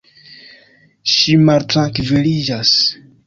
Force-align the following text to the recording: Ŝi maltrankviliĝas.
Ŝi 1.15 1.35
maltrankviliĝas. 1.49 2.73